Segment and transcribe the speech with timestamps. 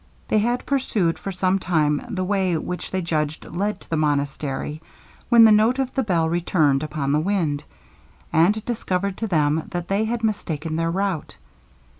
[0.29, 4.81] They had pursued for some time the way which they judged led to the monastery,
[5.29, 7.63] when the note of the bell returned upon the wind,
[8.33, 11.35] and discovered to them that they had mistaken their route.